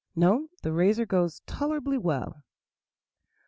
[0.15, 2.43] "No, the razor goes tolerably well."